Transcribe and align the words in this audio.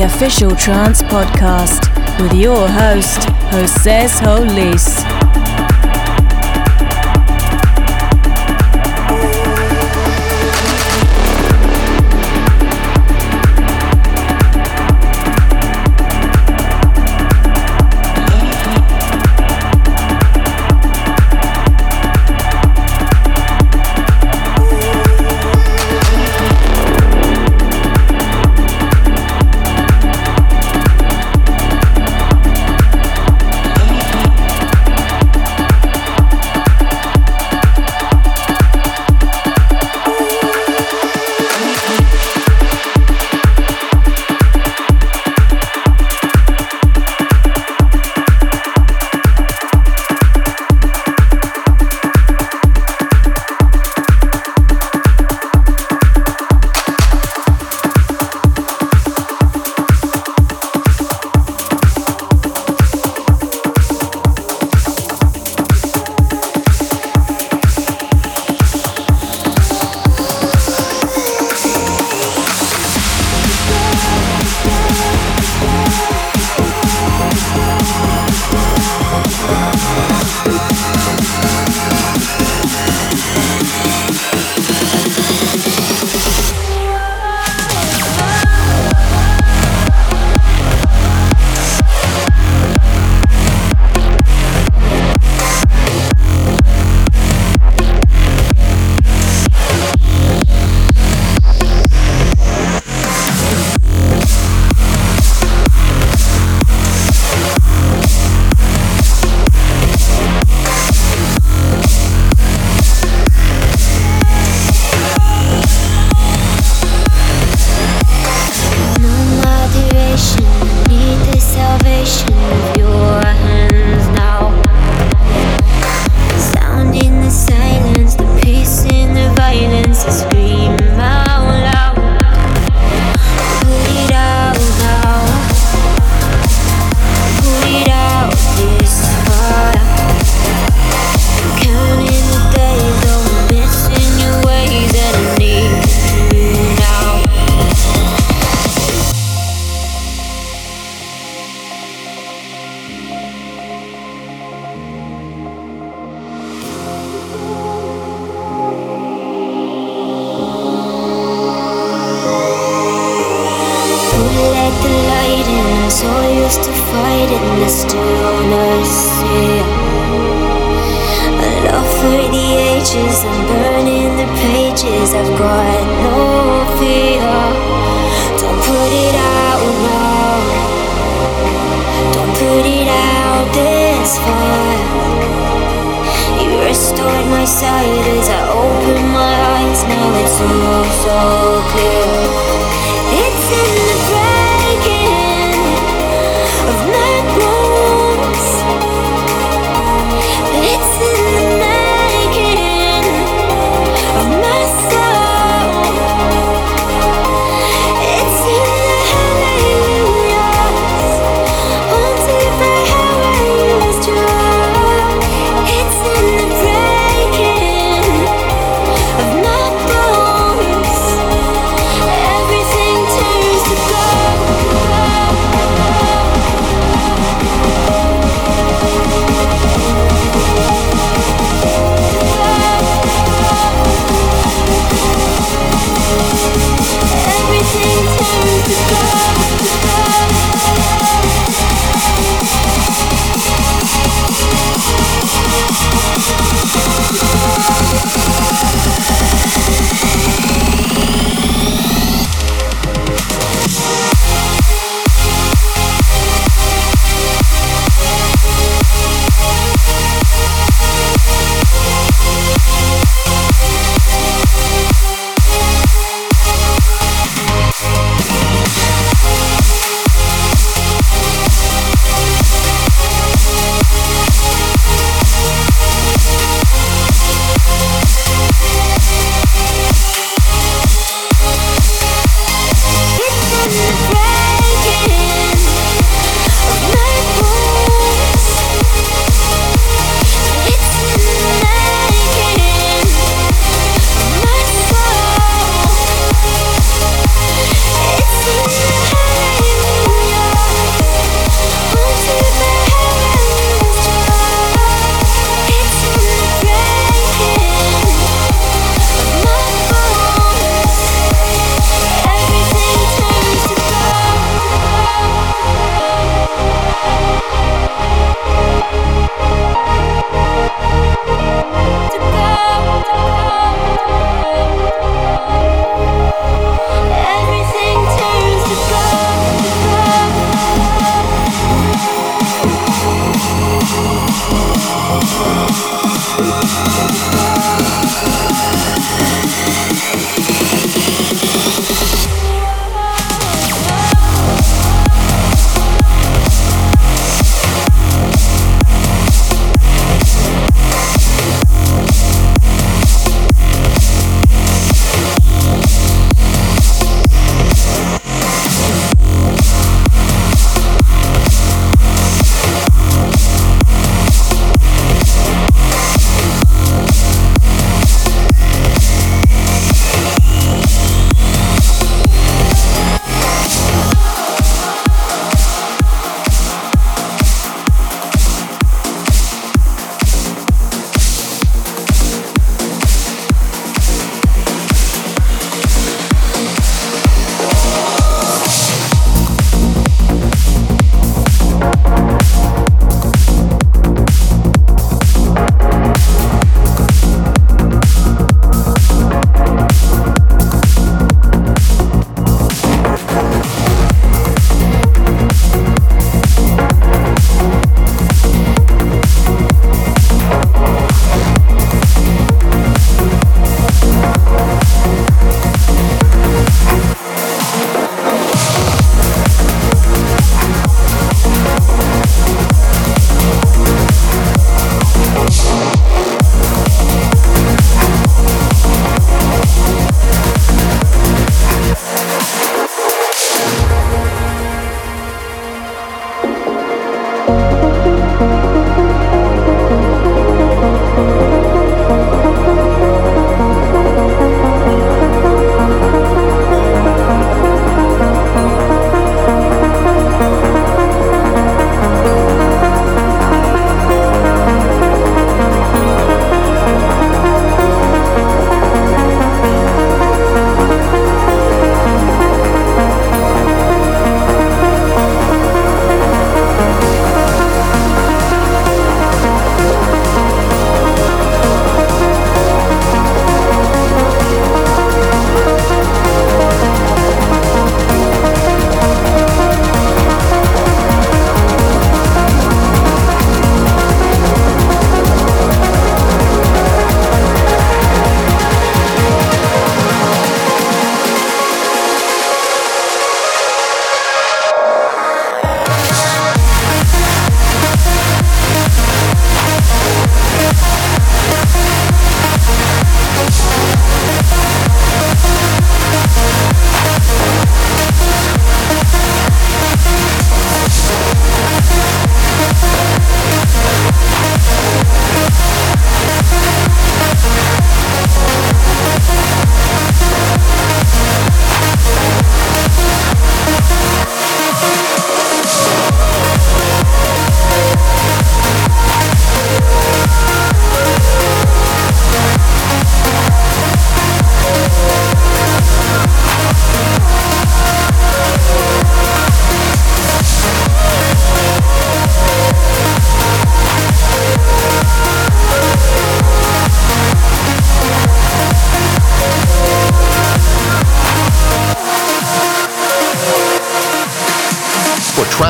The 0.00 0.06
official 0.06 0.56
Trance 0.56 1.02
Podcast 1.02 1.82
with 2.22 2.32
your 2.32 2.66
host, 2.68 3.24
Jose 3.52 4.06
Solis. 4.08 5.19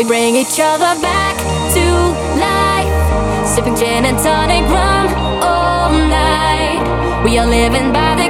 we 0.00 0.06
bring 0.06 0.34
each 0.34 0.58
other 0.58 0.98
back 1.02 1.36
to 1.74 1.84
life. 2.40 3.46
Sipping 3.46 3.76
gin 3.76 4.06
and 4.06 4.16
tonic 4.18 4.64
rum 4.70 5.08
all 5.42 5.92
night. 5.92 7.22
We 7.22 7.36
are 7.36 7.46
living 7.46 7.92
by 7.92 8.14
the 8.14 8.29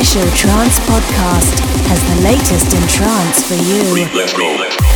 Official 0.00 0.30
trance 0.30 0.78
podcast 0.86 1.58
has 1.88 2.00
the 2.14 2.22
latest 2.22 2.72
in 2.72 2.86
trance 2.86 3.42
for 3.42 3.54
you. 3.54 4.06
Let's 4.14 4.32
go. 4.32 4.56
the 4.56 4.87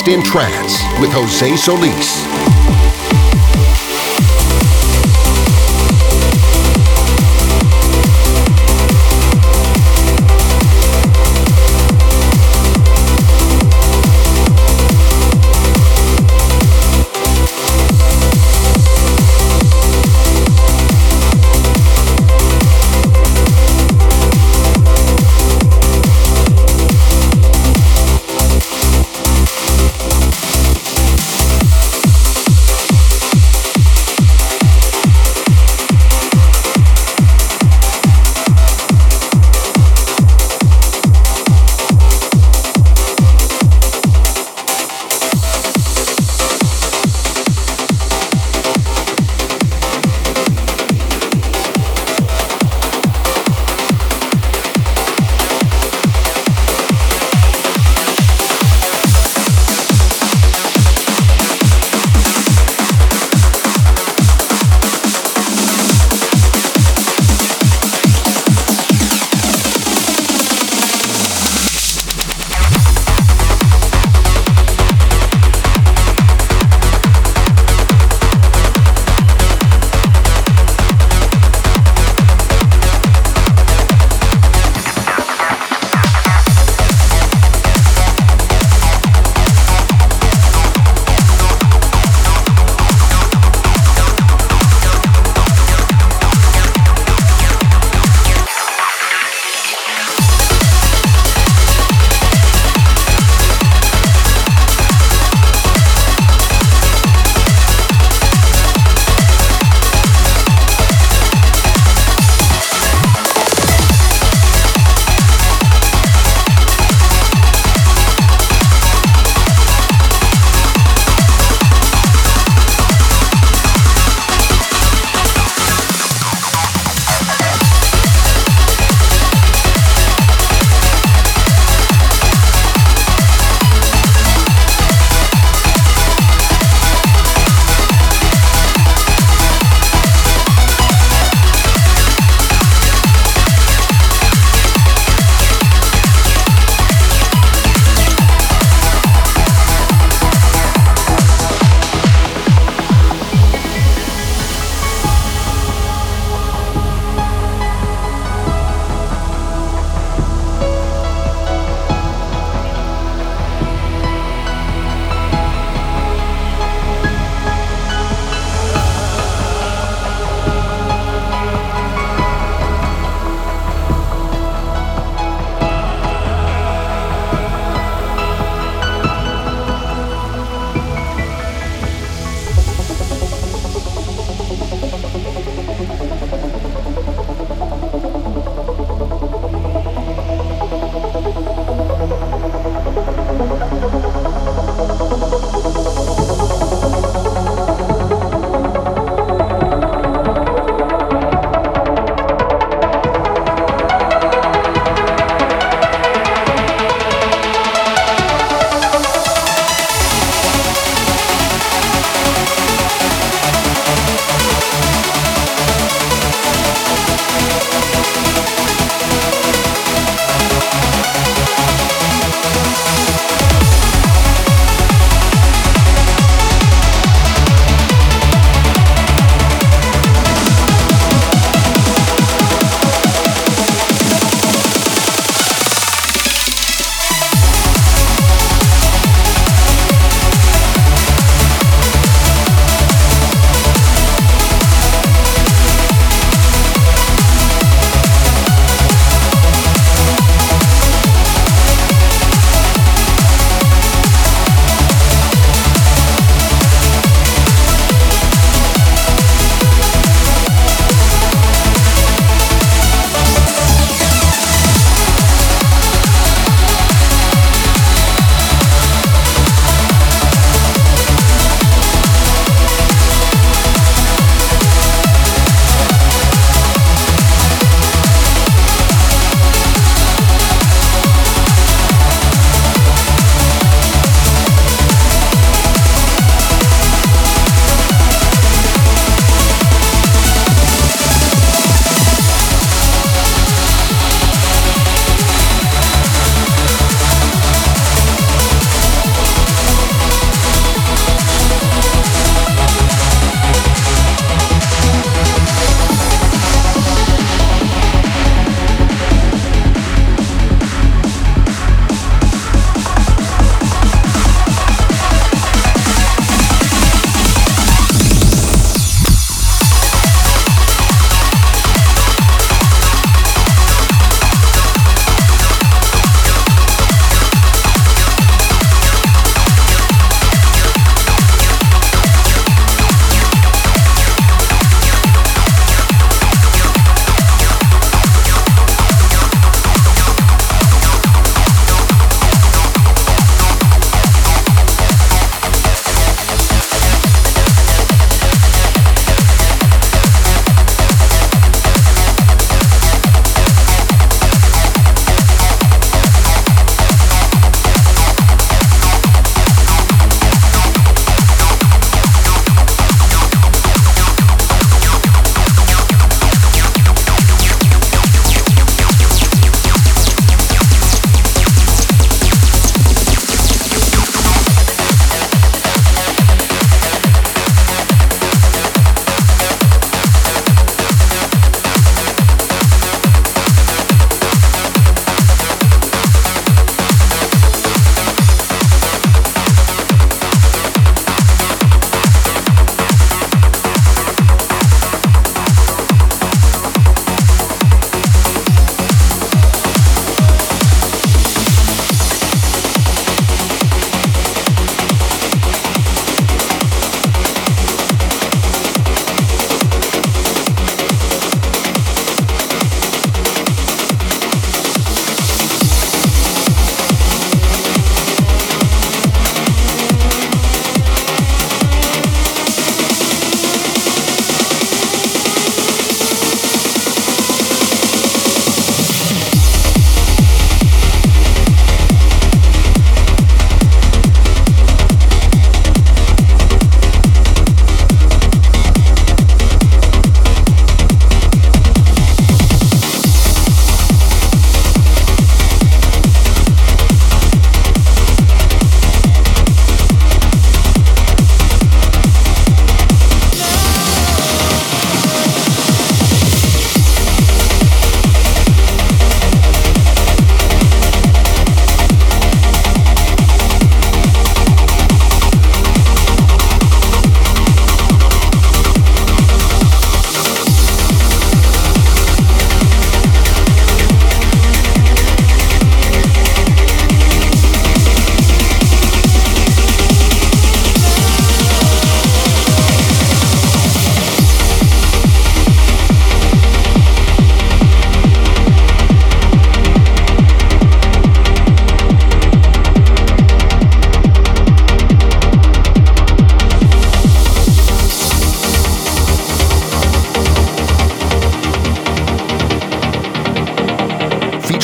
best 0.00 0.08
in 0.08 0.22
trance 0.22 0.82
with 1.00 1.10
Jose 1.12 1.56
Solis. 1.56 2.29